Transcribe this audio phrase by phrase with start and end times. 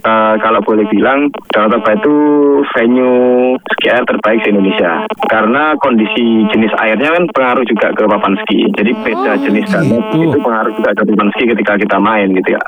[0.00, 2.14] uh, kalau boleh bilang Danau Toba itu
[2.74, 8.34] venue ski air terbaik di Indonesia karena kondisi jenis airnya kan pengaruh juga ke papan
[8.44, 8.58] ski.
[8.76, 10.32] Jadi beda jenis danau gitu.
[10.32, 12.62] itu pengaruh juga ke papan ski ketika kita main gitu ya.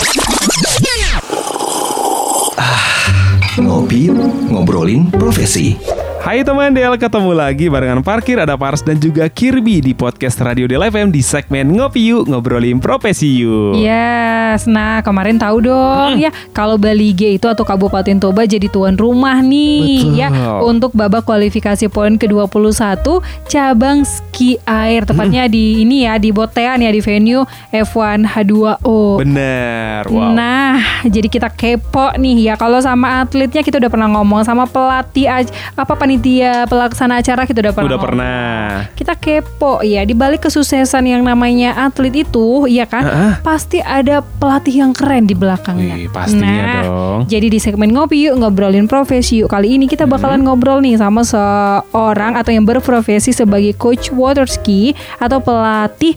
[3.54, 5.78] Ngopi yuk, ngobrolin profesi.
[6.24, 10.64] Hai teman Del, ketemu lagi barengan Parkir, ada Pars dan juga Kirby di podcast Radio
[10.64, 13.76] Del FM di segmen Ngopi Yuk, ngobrolin profesi yuk.
[13.76, 18.96] Yes, nah kemarin tahu dong ya kalau Bali G itu atau Kabupaten Toba jadi tuan
[18.96, 20.16] rumah nih Betul.
[20.16, 20.28] ya
[20.64, 23.04] untuk babak kualifikasi poin ke-21
[23.44, 29.20] cabang ski air tepatnya di ini ya di Botean ya di venue F1 H2O.
[29.20, 30.32] Bener, wow.
[30.32, 32.54] Nah, jadi kita kepo nih ya.
[32.56, 35.28] Kalau sama atletnya kita udah pernah ngomong, sama pelatih
[35.76, 37.88] apa panitia pelaksana acara kita udah pernah.
[37.92, 38.08] Udah ngomong.
[38.08, 38.88] pernah.
[38.96, 43.04] Kita kepo ya di balik kesuksesan yang namanya atlet itu, ya kan?
[43.04, 43.32] Heeh.
[43.44, 46.00] Pasti ada pelatih yang keren di belakangnya.
[46.00, 47.20] Wih, pastinya nah, dong.
[47.28, 49.52] Jadi di segmen ngopi yuk ngobrolin profesi yuk.
[49.52, 50.48] Kali ini kita bakalan Hmm.
[50.48, 56.16] ngobrol nih sama seorang atau yang berprofesi sebagai coach water ski atau pelatih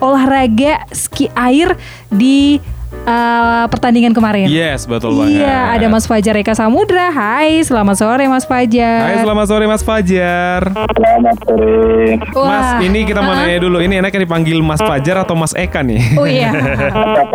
[0.00, 1.76] olahraga ski air
[2.08, 4.46] di eh, pertandingan kemarin.
[4.46, 5.42] Yes, betul banget.
[5.42, 7.08] Iya, ada Mas Fajar Eka Samudra.
[7.08, 9.00] Hai, selamat sore Mas Fajar.
[9.02, 10.60] Hai, selamat sore Mas Fajar.
[10.70, 12.18] Selamat sore.
[12.26, 12.78] Mas, Wah.
[12.80, 16.00] ini kita mau nanya dulu, ini enaknya dipanggil Mas Fajar atau Mas Eka nih?
[16.14, 16.50] Oh iya,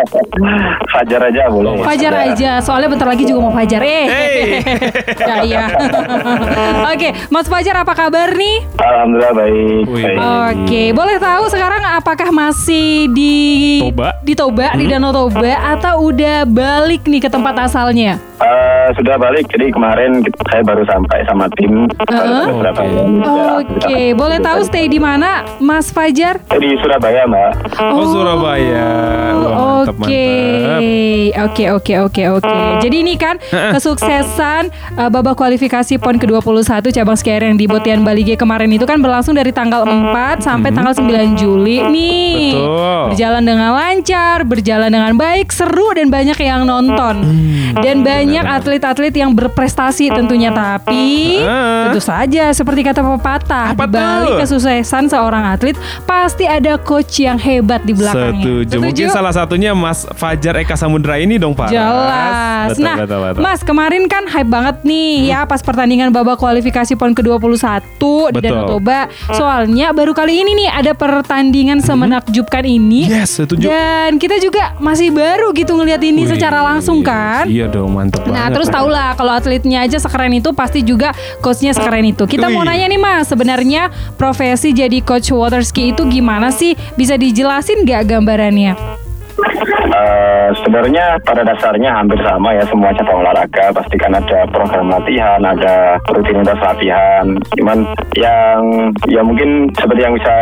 [0.93, 1.81] Fajar aja boleh.
[1.81, 2.51] Fajar aja.
[2.59, 3.81] Soalnya bentar lagi juga mau Fajar.
[3.81, 4.49] Eh, Hey.
[5.29, 5.65] ya iya.
[6.91, 8.65] Oke, Mas Fajar apa kabar nih?
[8.75, 9.83] Alhamdulillah baik.
[9.87, 10.17] Baik.
[10.17, 13.35] Oke, boleh tahu sekarang apakah masih di
[13.81, 14.09] Toba?
[14.21, 18.21] Di Toba, di Danau Toba atau udah balik nih ke tempat asalnya?
[18.41, 22.25] Eh, sudah balik, jadi kemarin kita- saya baru sampai sama tim baru Heeh.
[22.25, 23.01] sampai Surabaya.
[23.61, 26.41] Oke, Ya, boleh tahu stay di mana, Mas Fajar?
[26.49, 27.51] Di Surabaya, Mbak.
[27.77, 28.89] Oh, Surabaya.
[29.37, 30.25] Wah, mantap, Oke,
[31.37, 32.57] oke, oke, oke, oke.
[32.81, 38.01] Jadi ini kan kesuksesan uh, babak kualifikasi PON ke-21 cabang ski air yang di Botian
[38.01, 42.57] Bali G kemarin itu kan berlangsung dari tanggal 4 sampai tanggal 9 Juli nih.
[42.57, 42.69] Hmm.
[42.71, 43.03] Betul.
[43.11, 47.15] Berjalan dengan lancar, berjalan dengan baik, seru dan banyak yang nonton.
[47.21, 47.81] Hmm.
[47.81, 51.91] Dan banyak atlet-atlet yang berprestasi tentunya tapi Heeh.
[51.91, 55.75] tentu saja seperti kata pepatah Apa balik kesuksesan seorang atlet
[56.07, 58.45] pasti ada coach yang hebat di belakangnya.
[58.45, 58.77] Setuju.
[58.79, 61.73] Mungkin salah satunya Mas Fajar Eka Samudra ini dong, Pak.
[61.73, 62.75] Jelas.
[62.75, 63.41] Betul, nah, betul, betul.
[63.41, 67.81] Mas kemarin kan hype banget nih ya pas pertandingan babak kualifikasi PON ke-21
[68.37, 68.41] di.
[68.41, 69.09] Danau Toba.
[69.33, 73.09] Soalnya baru kali ini nih ada pertandingan semenakjubkan ini.
[73.09, 73.67] Yes, setuju.
[73.69, 77.49] Dan kita juga masih baru gitu ngelihat ini Wih, secara langsung kan.
[77.49, 78.53] Iya dong, mantep Nah banget.
[78.53, 82.23] terus tau lah kalau atletnya aja sekeren itu pasti juga coachnya sekeren itu.
[82.29, 82.69] Kita mau Wih.
[82.69, 83.89] nanya nih mas, sebenarnya
[84.19, 86.77] profesi jadi coach water ski itu gimana sih?
[86.93, 88.73] Bisa dijelasin gak gambarannya?
[90.01, 93.69] Eh, sebenarnya pada dasarnya hampir sama ya semua cabang olahraga.
[93.71, 97.25] Pasti kan ada program latihan ada rutinitas latihan.
[97.57, 97.85] Cuman
[98.17, 98.61] yang
[99.07, 100.35] ya mungkin seperti yang bisa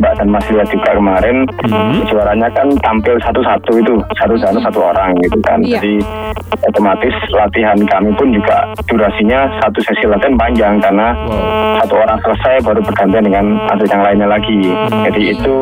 [0.00, 1.36] Mbak dan Mas lihat juga kemarin
[2.08, 5.60] suaranya kan tampil satu-satu itu satu satu satu orang gitu kan.
[5.60, 5.78] Iya.
[5.78, 5.94] jadi
[6.66, 11.14] otomatis latihan kami pun juga durasinya satu sesi latihan panjang karena
[11.84, 14.60] satu orang selesai baru bergantian dengan atlet yang lainnya lagi.
[15.10, 15.54] Jadi itu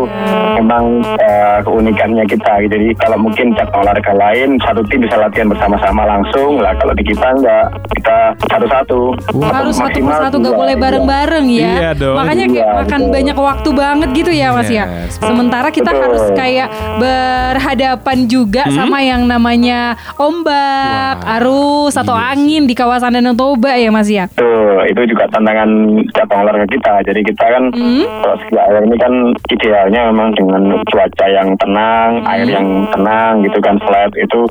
[0.57, 2.55] memang eh, keunikannya kita.
[2.71, 7.05] Jadi kalau mungkin cabang olahraga lain satu tim bisa latihan bersama-sama langsung lah kalau di
[7.05, 9.01] kita enggak kita satu-satu
[9.39, 10.83] Harus satu persatu gak dua, boleh iya.
[10.83, 11.69] bareng-bareng ya.
[11.69, 12.17] Iya dong.
[12.17, 13.15] Makanya kayak Iya, makan betul.
[13.15, 14.85] banyak waktu banget gitu ya mas ya.
[14.87, 15.15] Yes.
[15.19, 16.03] Sementara kita Betul.
[16.05, 16.69] harus kayak
[16.99, 22.33] berhadapan juga sama yang namanya ombak, Wah, arus atau iya sih.
[22.35, 24.27] angin di kawasan Danau Toba ya mas ya.
[24.29, 25.71] Betul, itu juga tantangan
[26.13, 26.95] cabang olahraga kita.
[27.05, 28.05] Jadi kita kan Hmm.
[28.23, 29.13] kalau ski air ini kan
[29.49, 32.31] idealnya memang dengan cuaca yang tenang, Hmm.
[32.31, 32.98] air yang tenang
[33.45, 34.49] gitu kan, flat itu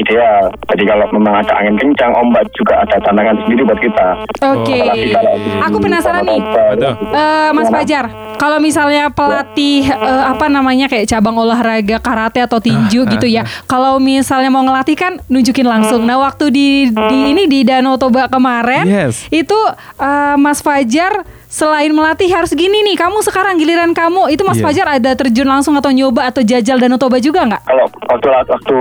[0.00, 0.48] ideal.
[0.72, 4.06] Jadi kalau memang ada angin kencang, ombak juga ada tantangan sendiri buat kita.
[4.56, 4.80] Oke.
[4.92, 5.12] Di
[5.68, 6.40] Aku penasaran nih.
[6.40, 7.68] Eh, Mas?
[7.72, 13.48] Fajar, kalau misalnya pelatih eh, apa namanya kayak cabang olahraga karate atau tinju gitu ya,
[13.64, 16.04] kalau misalnya mau ngelatih kan nunjukin langsung.
[16.04, 19.24] Nah waktu di, di ini di Danau Toba kemarin, Yes.
[19.32, 19.56] itu
[19.96, 24.64] eh, Mas Fajar selain melatih harus gini nih, kamu sekarang giliran kamu itu Mas Iya.
[24.64, 27.62] Fajar ada terjun langsung atau nyoba atau jajal Danau Toba juga nggak?
[27.66, 28.76] Kalau waktu waktu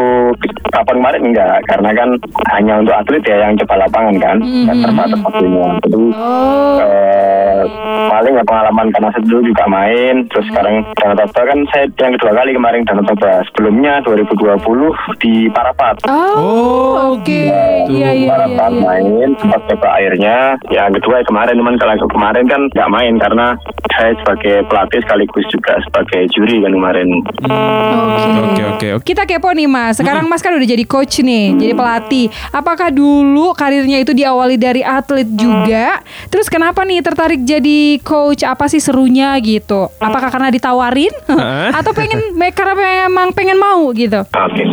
[0.72, 2.10] kapan kemarin enggak, karena kan
[2.54, 5.68] hanya untuk atlet ya yang coba lapangan kan, dan terbatas waktunya.
[5.82, 7.62] Jadi Oh, eh,
[8.08, 12.14] paling ya pengalaman karena saya dulu juga main, terus sekarang Danau Toba kan saya yang
[12.16, 13.42] kedua kali kemarin Danau Toba.
[13.52, 15.96] Sebelumnya 2020 di Parapat.
[16.08, 17.42] oh, Oh, oke.
[17.90, 18.68] Iya, iya, pada iya, iya.
[18.70, 20.38] main sempat coba airnya.
[20.70, 23.58] Yang kedua ya kemarin cuman kalau kemarin kan nggak main karena
[23.98, 27.08] saya sebagai pelatih sekaligus juga sebagai juri kan kemarin.
[27.42, 28.30] Oke.
[28.42, 29.06] Oke oke oke.
[29.06, 29.98] Kita kepo nih Mas.
[29.98, 32.28] Sekarang Mas kan udah jadi coach nih, jadi pelatih.
[32.52, 36.00] Apakah dulu karirnya itu diawali dari atlet juga?
[36.28, 38.44] Terus kenapa nih tertarik jadi coach?
[38.44, 39.90] Apa sih serunya gitu?
[40.00, 41.14] Apakah karena ditawarin
[41.80, 42.20] atau pengen
[42.52, 44.22] karena memang pengen mau gitu?
[44.26, 44.64] Oke.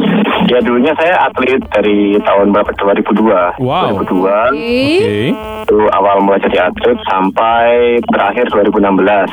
[0.49, 2.73] Ya dulunya saya atlet dari tahun berapa?
[2.73, 3.61] 2002.
[3.61, 4.01] Wow.
[4.01, 4.59] 2002 Oke.
[4.59, 5.21] Oke.
[5.69, 7.69] itu awal mulai jadi atlet sampai
[8.13, 9.29] terakhir 2016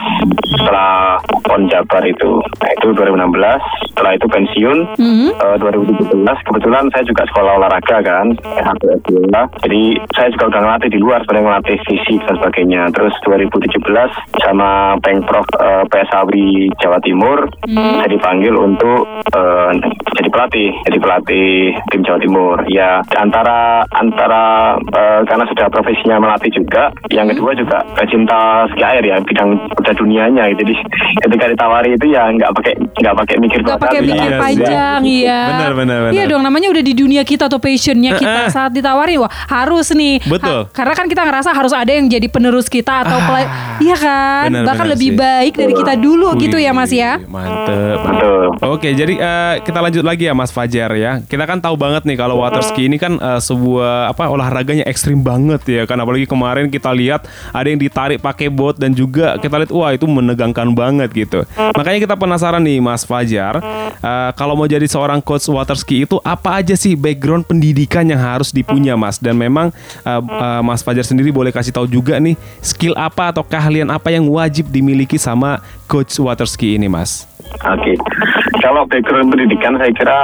[0.55, 2.41] setelah pon Jabar itu.
[2.61, 3.61] Nah itu 2016
[3.93, 5.29] setelah itu pensiun Hmm.
[5.31, 9.11] eh, 2017 kebetulan saya juga sekolah olahraga kan S1 S2
[9.63, 9.81] jadi
[10.15, 12.81] saya juga udah ngelatih di luar sebenarnya ngelatih fisik dan sebagainya.
[12.91, 14.11] Terus 2017
[14.43, 16.47] sama Pengprov eh, PSAWI
[16.79, 19.71] Jawa Timur saya dipanggil untuk eh,
[20.15, 21.49] jadi pelatih jadi pelatih
[21.91, 22.55] tim Jawa Timur.
[22.67, 24.43] Ya antara antara
[24.79, 28.34] eh, karena sudah profesinya melatih juga yang kedua juga pecinta
[28.67, 30.61] ski air ya bidang udah dunianya gitu.
[30.63, 30.73] jadi
[31.21, 34.07] ketika ditawari itu ya nggak pakai nggak pakai mikir dua Gak pakai kali.
[34.07, 35.39] mikir Iya, panjang iya.
[35.47, 36.13] Benar, benar, benar.
[36.13, 40.19] Iya dong namanya udah di dunia kita atau passionnya kita saat ditawarin wah harus nih.
[40.23, 40.59] Betul.
[40.61, 43.49] Ha- karena kan kita ngerasa harus ada yang jadi penerus kita atau pelai-
[43.79, 45.17] iya kan benar, bahkan benar lebih sih.
[45.17, 47.17] baik dari kita dulu gitu ya Mas ya.
[47.21, 47.99] Mantep.
[48.01, 51.21] betul Oke, jadi eh, kita lanjut lagi ya Mas Fajar ya.
[51.25, 55.21] Kita kan tahu banget nih kalau water ski ini kan eh, sebuah apa olahraganya ekstrim
[55.21, 59.55] banget ya kan apalagi kemarin kita lihat ada yang ditarik pakai boat dan juga kita
[59.61, 61.43] lihat wah itu menegangkan banget gitu.
[61.55, 63.61] Makanya kita penasaran nih Mas Fajar,
[63.99, 68.19] eh, kalau mau jadi seorang coach water ski itu apa aja sih background pendidikan yang
[68.21, 69.17] harus dipunya Mas?
[69.17, 69.71] Dan memang
[70.03, 74.11] eh, eh, Mas Fajar sendiri boleh kasih tahu juga nih skill apa atau keahlian apa
[74.11, 77.34] yang wajib dimiliki sama coach water ski ini Mas?
[77.65, 77.93] Oke,
[78.59, 80.19] kalau background pendidikan saya kira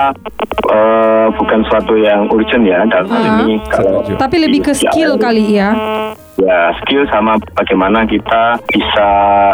[0.68, 3.35] eh, bukan suatu yang urgent ya dalam hal Ah.
[3.41, 3.56] ini.
[3.65, 4.03] Kalau.
[4.06, 5.69] Tapi lebih ke skill ya, kali ya.
[6.41, 9.09] Ya, skill sama bagaimana kita bisa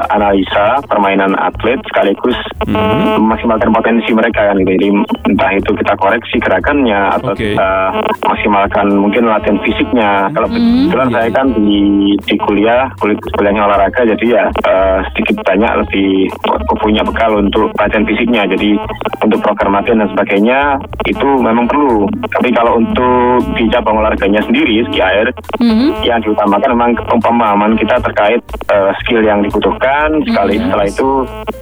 [0.07, 4.71] analisa permainan atlet sekaligus memaksimalkan potensi mereka kan gitu.
[4.71, 4.87] Jadi
[5.27, 7.51] entah itu kita koreksi gerakannya atau Oke.
[7.51, 7.71] kita
[8.23, 10.31] maksimalkan mungkin latihan fisiknya.
[10.31, 11.81] Kalau kebetulan saya kan di
[12.23, 16.31] di kuliah, kuliah kuliahnya olahraga jadi ya eh, sedikit banyak lebih
[16.79, 18.47] punya bekal untuk latihan fisiknya.
[18.47, 18.79] Jadi
[19.27, 20.59] untuk program latihan dan sebagainya
[21.03, 22.07] itu memang perlu.
[22.31, 25.27] Tapi kalau untuk di cabang olahraganya sendiri ski air
[25.59, 26.05] Mhm.
[26.05, 28.37] yang diutamakan memang pemahaman kita terkait
[28.69, 31.09] eh, skill yang dibutuhkan sekali setelah itu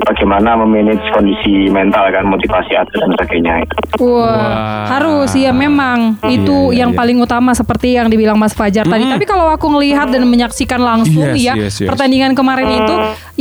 [0.03, 3.53] bagaimana memanage kondisi mental kan motivasi atlet dan sebagainya
[3.95, 4.83] Wah, Wah.
[4.91, 6.99] harus ya memang itu iya, yang iya.
[6.99, 9.07] paling utama seperti yang dibilang Mas Fajar tadi.
[9.07, 11.87] Tapi kalau aku ngelihat dan menyaksikan langsung Yes, ya yes, yes.
[11.87, 12.95] pertandingan kemarin itu,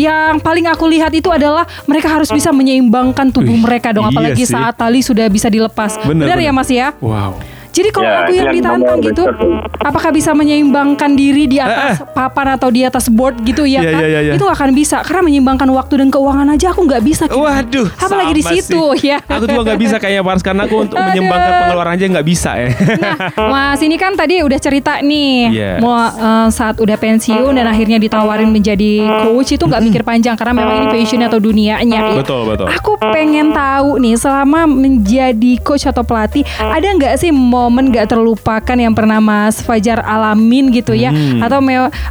[0.07, 4.47] yang paling aku lihat itu adalah mereka harus bisa menyeimbangkan tubuh Wih, mereka dong, apalagi
[4.47, 4.55] sih.
[4.55, 5.99] saat tali sudah bisa dilepas.
[6.07, 6.53] Bener, Benar ya.
[6.55, 6.95] Mas ya?
[7.03, 7.54] Wow.
[7.75, 9.49] Jadi kalau Ya, aku yang yang ditantang gitu, satu.
[9.77, 14.01] apakah bisa menyeimbangkan diri di atas papan atau di atas board gitu ya Iya, kan?
[14.01, 14.33] iya, iya, iya.
[14.35, 17.25] Itu akan bisa karena menyeimbangkan waktu dan keuangan aja aku nggak bisa.
[17.25, 17.35] Ki.
[17.35, 19.11] Waduh, Apalagi di situ sih.
[19.11, 19.19] ya.
[19.21, 21.07] Aku juga nggak bisa kayaknya Pars karena aku untuk Aduh.
[21.09, 22.69] menyeimbangkan pengeluaran aja nggak bisa ya.
[22.95, 25.79] Nah, Mas ini kan tadi udah cerita nih, Yes.
[25.79, 30.55] mau eh, saat udah pensiun dan akhirnya ditawarin menjadi coach itu nggak mikir panjang karena
[30.55, 31.99] memang ini passion atau dunianya.
[32.05, 32.15] ya.
[32.15, 32.71] betul betul.
[32.71, 38.77] Aku pengen tahu nih selama menjadi coach atau pelatih ada nggak sih momen nggak terlupakan
[38.77, 41.41] yang pernah Mas Fajar alamin gitu ya Hmm.
[41.41, 41.61] atau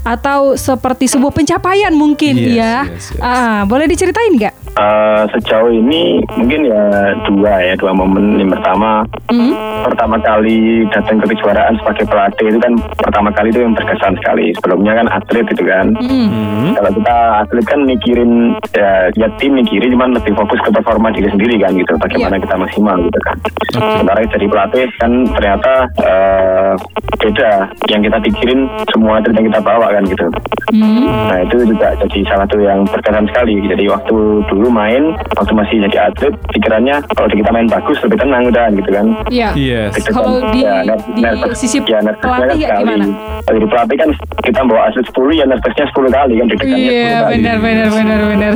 [0.02, 3.22] atau seperti sebuah pencapaian mungkin Yes, ya yes, yes.
[3.22, 4.63] Ah, boleh diceritain nggak?
[4.74, 8.42] Eh, sejauh ini mungkin ya dua ya dua momen.
[8.42, 9.54] Yang pertama Hmm?
[9.84, 14.54] pertama kali datang ke kejuaraan sebagai pelatih itu kan pertama kali itu yang berkesan sekali.
[14.58, 15.94] Sebelumnya kan atlet itu kan.
[16.02, 16.28] Hmm.
[16.34, 16.72] Hmm.
[16.74, 17.16] kalau kita
[17.46, 18.32] atlet kan mikirin
[18.74, 21.94] ya, ya tim mikirin cuman lebih fokus ke performa diri sendiri kan gitu.
[21.98, 23.38] Bagaimana kita maksimal gitu kan.
[23.74, 26.74] Sementara jadi pelatih kan ternyata eh,
[27.22, 27.52] beda.
[27.94, 30.26] Yang kita pikirin semua atlet yang kita bawa kan gitu.
[30.74, 31.30] Hmm.
[31.30, 33.62] nah itu juga jadi salah satu yang berkesan sekali.
[33.70, 34.16] Jadi waktu
[34.50, 38.90] dulu main waktu masih jadi atlet pikirannya kalau kita main bagus lebih tenang udah gitu
[38.90, 39.50] kan Iya.
[39.56, 39.92] Yes.
[39.96, 40.16] Deg-degan.
[40.16, 41.58] Kalau di, Ya, ner- di nervous.
[41.58, 43.06] sisi Ya, pelatih ya gimana?
[43.42, 44.10] Kalau di pelatih kan
[44.42, 47.32] kita bawa atlet 10 ya nervousnya 10 kali kan deg-degannya 10 Iya kali.
[47.34, 48.54] benar benar benar benar.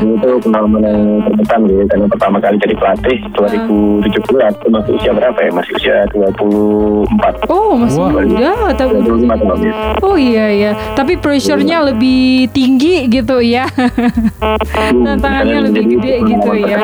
[0.00, 4.16] Itu pengalaman yang berkesan gitu karena pertama kali jadi pelatih 2017
[4.52, 8.10] itu masih usia berapa ya masih usia 24 Oh masih Wah.
[8.16, 9.74] muda tapi 25 tahun ya.
[10.00, 12.20] Oh iya iya, tapi pressure-nya lebih
[12.50, 13.66] tinggi gitu ya.
[14.90, 16.80] Tantangannya lebih gede gitu ya.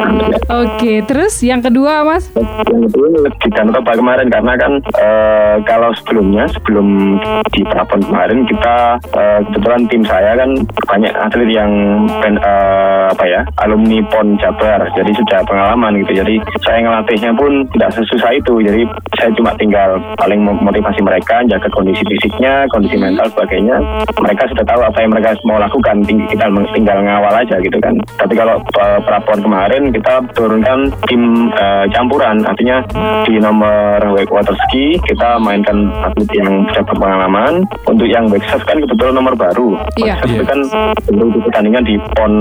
[0.53, 2.29] Oke, terus yang kedua Mas?
[2.37, 3.03] yang itu
[3.43, 7.19] di Danau Toba kemarin karena kan eh, kalau sebelumnya sebelum
[7.50, 10.50] di Prapon kemarin kita eh, kebetulan tim saya kan
[10.87, 11.71] banyak atlet yang
[12.21, 14.85] pen- eh, apa ya alumni Pon Jabar.
[14.95, 16.23] Jadi sudah pengalaman gitu.
[16.23, 18.61] Jadi saya ngelatihnya pun tidak sesusah itu.
[18.62, 18.83] Jadi
[19.17, 23.76] saya cuma tinggal paling memotivasi mereka jaga kondisi fisiknya kondisi mental sebagainya.
[24.17, 27.95] Mereka sudah tahu apa yang mereka mau lakukan Ting- tinggal tinggal ngawal aja gitu kan
[28.16, 28.59] tapi kalau
[29.02, 32.83] Prapon kemarin kita turunkan tim eh, campuran artinya
[33.23, 33.66] di nomor
[34.12, 37.52] wake water ski kita mainkan atlet yang sudah berpengalaman
[37.85, 40.19] untuk yang backstage kan kebetulan nomor baru Iya.
[40.19, 40.61] Backstage itu kan
[41.07, 42.33] baru di pertandingan di PON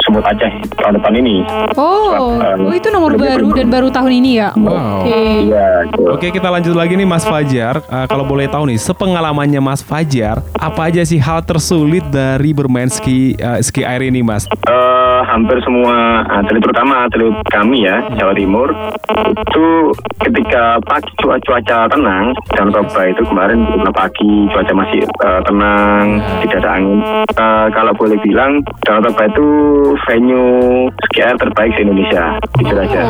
[0.00, 1.36] Sumut Aceh tahun depan ini
[1.74, 4.48] Oh, Sebab, oh itu nomor baru dan baru tahun ini ya.
[4.54, 5.02] Wow.
[5.02, 5.20] Oke.
[5.42, 6.02] iya gitu.
[6.08, 10.42] Oke kita lanjut lagi nih Mas Fajar Eh, Kalau boleh tahu nih sepengalamannya Mas Fajar
[10.54, 14.44] Apa aja sih hal tersulit dari bermain ski eh, ski air ini Mas?
[14.82, 18.66] Eh, hampir semua atlet terutama atlet kami ya Jawa Timur
[19.30, 19.66] itu
[20.18, 23.62] ketika pagi cuaca cuaca tenang dan Toba itu kemarin
[23.94, 26.06] pagi cuaca masih eh, tenang
[26.42, 26.98] tidak ada angin
[27.32, 29.46] Eh, kalau boleh bilang Danau Toba itu
[30.02, 30.50] venue
[31.06, 32.24] ski air terbaik di Indonesia
[32.58, 33.02] itu aja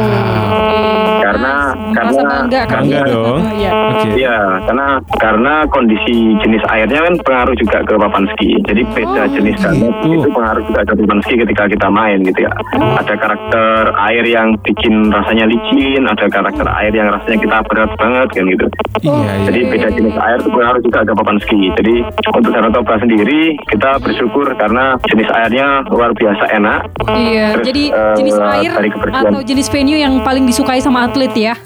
[1.23, 2.83] Karena- Merasa karena- bangga kan?
[2.83, 3.41] Bangga dong.
[3.55, 3.71] Iya.
[3.87, 4.37] Oke Iya,
[4.67, 4.87] karena
[5.17, 8.49] karena kondisi jenis airnya kan pengaruh juga ke papan ski.
[8.67, 10.19] Jadi beda Oh, jenis danau gitu.
[10.19, 12.53] itu pengaruh juga ke papan ski ketika kita main gitu ya.
[12.77, 18.29] Ada karakter air yang bikin rasanya licin, ada karakter air yang rasanya kita berat banget
[18.33, 18.67] kan gitu.
[19.03, 21.61] Iya iya Jadi beda jenis air itu pengaruh juga ke papan ski.
[21.81, 21.95] Jadi
[22.33, 26.81] untuk Danau Toba sendiri kita bersyukur karena jenis airnya luar biasa enak.
[27.13, 28.71] Iya, Terus, jadi eh, jenis air
[29.13, 31.55] atau jenis venue yang paling disukai sama atlet ya.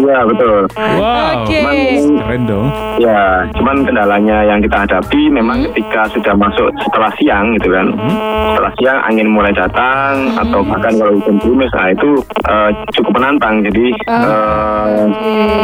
[0.00, 0.64] Iya betul.
[0.74, 1.60] Wow Oke.
[2.00, 2.68] Keren dong
[3.00, 7.86] Ya, cuman kendalanya yang kita hadapi memang ketika sudah masuk setelah siang gitu kan.
[8.52, 12.10] Setelah siang angin mulai datang atau bahkan kalau hujan gerimis, nah itu
[12.48, 13.60] eh, cukup menantang.
[13.60, 15.04] Jadi eh,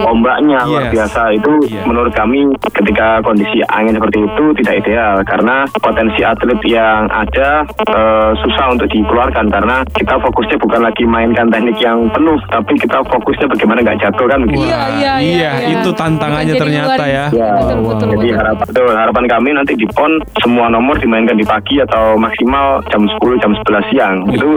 [0.04, 0.92] ombaknya luar Yes.
[0.92, 1.82] biasa itu Iya.
[1.82, 8.30] menurut kami ketika kondisi angin seperti itu tidak ideal karena potensi atlet yang ada eh,
[8.36, 13.48] susah untuk dikeluarkan karena kita fokusnya bukan lagi mainkan teknik yang penuh, tapi kita fokusnya
[13.48, 14.68] bagaimana nggak jatuh kan begitu.
[14.68, 15.80] Iya, iya, Wah, iya, iya.
[15.80, 17.24] itu tantangannya Bukan jadi ternyata ya.
[17.32, 18.36] Ya, Betul, betul, jadi betul.
[18.36, 23.05] harapan betul, harapan kami nanti di PON semua nomor dimainkan di pagi atau maksimal jam
[23.08, 24.16] 10 jam 11 siang.
[24.28, 24.50] Itu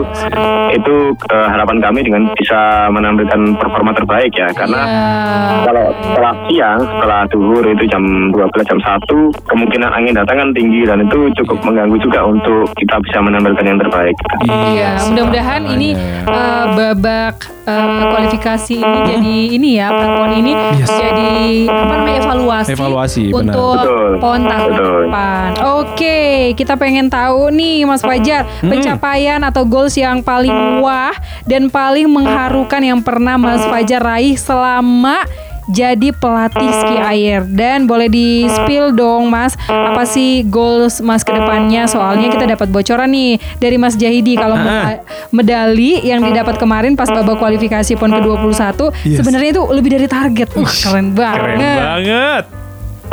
[0.70, 0.94] itu
[1.30, 5.62] eh, harapan kami dengan bisa menampilkan performa terbaik ya karena Iya.
[5.66, 8.02] kalau setelah siang, setelah duhur itu jam
[8.32, 9.06] 12 jam 1
[9.46, 13.78] kemungkinan angin datang kan tinggi dan itu cukup mengganggu juga untuk kita bisa menampilkan yang
[13.78, 14.16] terbaik.
[14.46, 15.94] Iya, sih, mudah-mudahan ini
[16.26, 20.88] eh, babak eh, kualifikasi ini jadi ini ya, PON ini Yes.
[20.88, 21.32] jadi
[21.68, 23.76] apa namanya evaluasi, Evaluasi, untuk.
[24.20, 25.00] PON tahun Betul.
[25.06, 25.48] depan.
[25.80, 26.20] Oke,
[26.54, 31.12] kita pengen tahu nih Mas Fajar, pencapaian atau goals yang paling wah
[31.44, 35.24] dan paling mengharukan yang pernah Mas Fajar raih selama
[35.70, 41.30] jadi pelatih ski air dan boleh di spill dong Mas apa sih goals Mas ke
[41.30, 44.60] depannya soalnya kita dapat bocoran nih dari Mas Jahidi kalau Ah.
[44.60, 48.58] meda- medali yang didapat kemarin pas babak kualifikasi PON ke-21
[49.04, 49.16] Yes.
[49.16, 50.48] sebenarnya itu lebih dari target.
[50.52, 51.38] Wah, keren banget.
[51.38, 52.44] Keren banget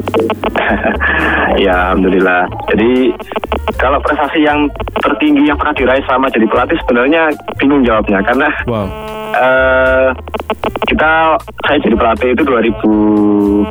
[1.57, 2.45] ya alhamdulillah.
[2.67, 3.11] Jadi
[3.75, 7.21] kalau prestasi yang tertinggi yang pernah diraih selama jadi pelatih sebenarnya
[7.57, 8.87] bingung jawabnya karena Wow
[9.35, 10.07] eh
[10.87, 11.35] kita
[11.67, 13.65] saya jadi pelatih itu 2017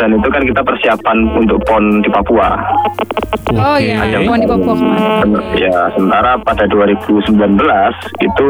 [0.00, 2.58] dan itu kan kita persiapan untuk pon di Papua.
[3.50, 5.34] Oh iya, PON di Papua kemarin.
[5.58, 7.34] Ya, sementara pada 2019
[8.22, 8.48] itu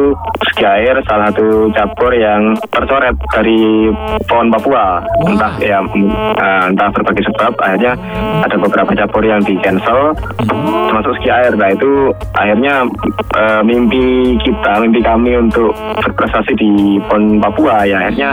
[0.53, 3.89] ski air salah satu cabur yang tercoret dari
[4.29, 5.00] PON Papua.
[5.25, 7.97] Entah ya eh, entah berbagai sebab akhirnya
[8.45, 10.12] ada beberapa cabur yang di cancel
[10.89, 11.53] termasuk ski air.
[11.57, 12.85] Nah, itu akhirnya
[13.37, 16.71] eh, mimpi kita, mimpi kami untuk berprestasi di
[17.11, 18.31] PON Papua ya akhirnya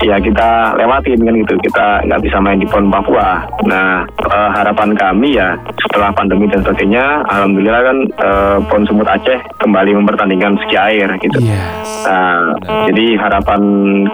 [0.00, 1.54] ya kita lewatin kan gitu.
[1.62, 3.44] Kita nggak bisa main di PON Papua.
[3.68, 9.38] Nah, eh, harapan kami ya setelah pandemi dan sebagainya, alhamdulillah kan eh, PON Sumut Aceh
[9.60, 11.38] kembali mempertandingkan ski air gitu.
[11.42, 12.58] Yes Nah,
[12.90, 13.60] jadi harapan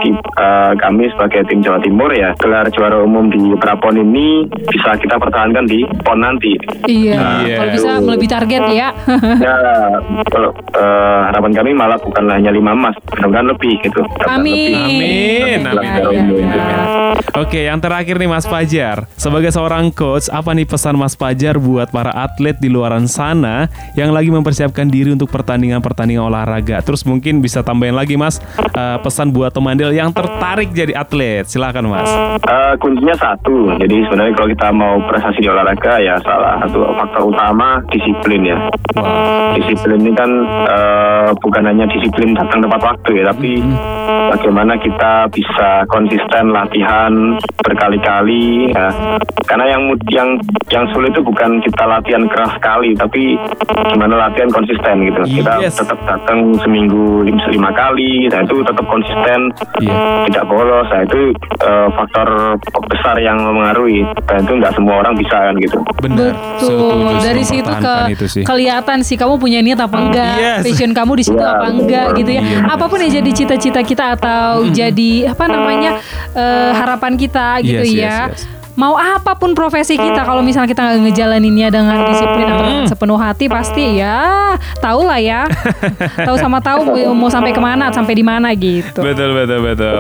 [0.04, 5.16] eh, kami sebagai tim Jawa Timur ya gelar juara umum di Prapon ini bisa kita
[5.16, 6.52] pertahankan di PON nanti.
[6.84, 7.16] Iya,
[7.48, 7.56] Iya.
[7.56, 8.88] kalau bisa melebihi target ya.
[9.38, 9.56] Ya,
[10.28, 14.00] kalau eh, harapan kami malah bukan hanya lima emas, mudah-mudahan lebih gitu.
[14.28, 14.72] Amin.
[14.72, 14.76] lebih.
[14.78, 16.38] Amin, Gelar amin, juara amin, umum.
[16.38, 16.98] amin, amin.
[17.38, 19.06] Oke, yang terakhir nih Mas Fajar.
[19.14, 24.10] Sebagai seorang coach, apa nih pesan Mas Fajar buat para atlet di luaran sana yang
[24.10, 26.82] lagi mempersiapkan diri untuk pertandingan-pertandingan olahraga?
[26.82, 28.42] Terus mungkin bisa tambahin lagi Mas
[28.74, 31.46] uh, pesan buat Tomandel yang tertarik jadi atlet.
[31.46, 32.10] Silakan Mas.
[32.44, 33.76] Uh, kuncinya satu.
[33.78, 38.58] Jadi sebenarnya kalau kita mau prestasi di olahraga ya salah satu faktor utama disiplin ya.
[38.98, 39.56] Wow.
[39.58, 40.30] Disiplin ini kan
[40.66, 44.28] uh, bukan hanya disiplin datang tepat waktu ya, tapi hmm.
[44.36, 47.12] bagaimana kita bisa konsisten latihan
[47.64, 48.88] berkali-kali ya.
[49.48, 50.28] Karena yang yang
[50.68, 53.40] yang sulit itu bukan kita latihan keras sekali, tapi
[53.94, 55.22] gimana latihan konsisten gitu.
[55.24, 55.40] Yes.
[55.40, 59.38] Kita tetap datang seminggu lima, lima kali, nah itu tetap konsisten,
[59.80, 60.28] yeah.
[60.28, 60.86] tidak bolos.
[60.92, 61.32] Nah itu
[61.64, 62.28] uh, faktor
[62.92, 64.04] besar yang mempengaruhi.
[64.28, 65.78] Dan itu nggak semua orang bisa kan gitu.
[66.04, 66.32] Benar.
[66.36, 67.16] Betul.
[67.24, 67.96] Dari situ ke
[68.28, 68.44] sih.
[68.44, 70.60] kelihatan sih kamu punya niat apa enggak, yes.
[70.66, 72.42] passion kamu di situ yeah, apa enggak gitu ya.
[72.44, 72.64] Yes.
[72.68, 74.72] Apa pun yang jadi cita-cita kita atau hmm.
[74.76, 75.90] jadi apa namanya
[76.36, 78.16] uh, harapan kita gitu yes, ya.
[78.32, 82.62] Yes, yes mau apa pun profesi kita kalau misalnya kita nggak ngejalaninnya dengan disiplin atau
[82.62, 85.50] dengan sepenuh hati pasti ya tahu lah ya
[86.30, 89.98] tahu sama tahu mau sampai ke mana sampai di mana gitu betul betul betul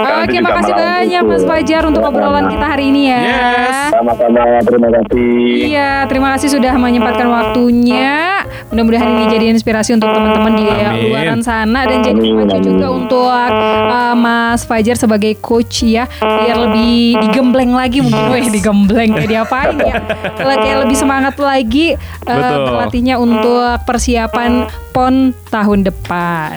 [0.00, 3.20] Oke, makasih banyak Mas Fajar untuk obrolan kita hari ini ya.
[3.20, 3.76] Yes.
[3.92, 5.36] Sama-sama, terima kasih.
[5.68, 8.39] Iya, terima kasih sudah menyempatkan waktunya.
[8.68, 10.64] Mudah-mudahan ini jadi inspirasi untuk teman-teman di
[11.08, 17.16] luar sana dan jadi maju juga untuk uh, Mas Fajar sebagai coach ya, biar lebih
[17.28, 18.32] digembleng lagi mungkin, yes.
[18.36, 19.96] weh digembleng kayak diapain ya?
[20.36, 21.96] Kayak lebih semangat lagi
[22.28, 26.54] uh, berlatihnya untuk persiapan PON tahun depan.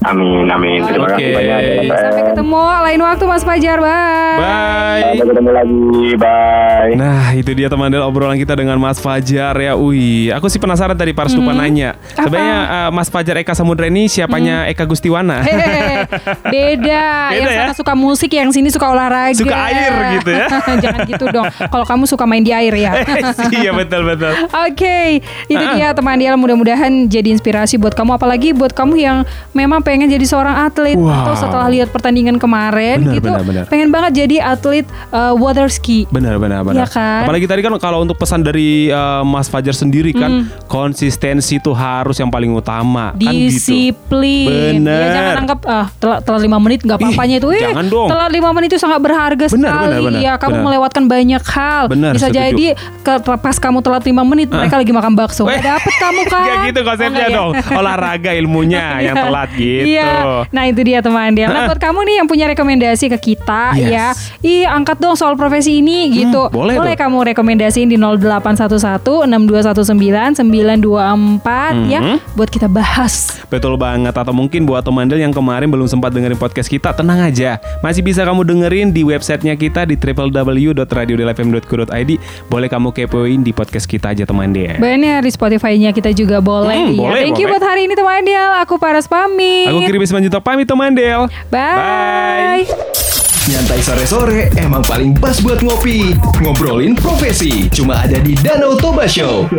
[0.00, 0.80] Amin, amin.
[0.88, 1.16] Terima okay.
[1.20, 1.60] kasih banyak.
[2.00, 3.78] Sampai ketemu lain waktu Mas Fajar.
[3.84, 4.38] Bye.
[4.40, 5.02] Bye.
[5.12, 6.08] Sampai ketemu lagi.
[6.16, 6.92] Bye.
[6.96, 9.72] Nah, itu dia teman teman obrolan kita dengan Mas Fajar ya.
[9.74, 11.58] Wih, aku sih penasaran tadi Pak Stupa hmm.
[11.58, 11.90] nanya.
[12.14, 14.70] Sebenarnya uh, Mas Fajar Eka Samudra ini siapanya hmm.
[14.76, 15.42] Eka Gustiwana?
[15.46, 16.50] Hehehe, beda.
[16.52, 17.04] beda.
[17.34, 17.58] Yang ya?
[17.58, 19.34] sana suka musik, yang sini suka olahraga.
[19.34, 20.46] Suka air gitu ya.
[20.84, 21.46] Jangan gitu dong.
[21.50, 22.92] Kalau kamu suka main di air ya.
[23.58, 24.32] iya betul betul.
[24.68, 25.06] Oke, okay.
[25.50, 25.74] itu -uh.
[25.74, 29.16] dia teman dia mudah-mudahan jadi inspirasi buat kamu apalagi buat kamu yang
[29.56, 31.26] memang pengen jadi seorang atlet wow.
[31.26, 33.64] atau setelah lihat pertandingan kemarin benar, gitu benar, benar.
[33.66, 36.06] pengen banget jadi atlet uh, water ski.
[36.14, 36.86] Benar benar benar.
[36.86, 37.26] Ya kan?
[37.26, 40.70] Apalagi tadi kan kalau untuk pesan dari uh, Mas Fajar sendiri kan mm.
[40.70, 44.86] konsistensi itu harus yang paling utama Disiplin.
[44.86, 44.94] kan gitu.
[44.94, 47.48] Ya, jangan anggap ah telat, telat 5 menit nggak apa-apanya itu.
[47.50, 48.08] Eh, jangan dong.
[48.14, 49.90] Telat 5 menit itu sangat berharga benar, sekali.
[49.90, 50.64] Benar, benar, ya kamu benar.
[50.70, 51.82] melewatkan banyak hal.
[51.90, 52.38] Benar, Bisa setuju.
[52.38, 52.66] jadi
[53.02, 54.62] ke, pas kamu telat 5 menit ah.
[54.62, 55.44] mereka lagi makan bakso.
[55.50, 56.46] Dapat kamu kan.
[56.46, 57.50] Gak gitu konsepnya oh, dong.
[57.74, 59.24] Olahraga ilmunya yang iya.
[59.26, 59.79] telat gitu.
[59.86, 60.44] Iya.
[60.52, 61.48] Nah itu dia teman dia.
[61.48, 63.88] Nah buat kamu nih yang punya rekomendasi ke kita yes.
[63.88, 64.06] ya,
[64.44, 66.42] ih angkat dong soal profesi ini hmm, gitu.
[66.52, 73.39] Boleh, boleh kamu rekomendasiin di 0811 6219 924 ya buat kita bahas.
[73.50, 77.58] Betul banget atau mungkin buat teman yang kemarin belum sempat dengerin podcast kita tenang aja
[77.82, 82.10] masih bisa kamu dengerin di websitenya kita di www.radiodelfm.co.id
[82.46, 84.78] boleh kamu kepoin di podcast kita aja teman dia.
[84.78, 86.78] Benar di Spotify-nya kita juga boleh.
[86.78, 87.02] Hmm, ya.
[87.02, 87.42] boleh Thank boleh.
[87.42, 88.62] you buat hari ini teman dia.
[88.62, 89.66] Aku Paras pamit.
[89.66, 91.26] Aku Kirim Juta pamit teman Del.
[91.50, 91.74] Bye.
[91.74, 92.70] Bye.
[93.50, 96.14] Nyantai sore-sore emang paling pas buat ngopi.
[96.38, 97.66] Ngobrolin profesi.
[97.72, 99.50] Cuma ada di Danau Toba Show.